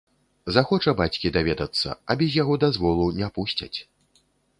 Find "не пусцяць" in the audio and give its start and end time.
3.21-3.77